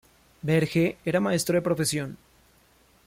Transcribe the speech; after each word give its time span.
Berge 0.49 0.97
era 1.05 1.19
maestro 1.27 1.53
de 1.57 1.61
profesión. 1.67 2.17